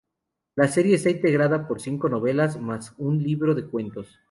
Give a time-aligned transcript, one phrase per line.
[0.55, 4.19] La serie está integrada por cinco novelas, más un libro de cuentos.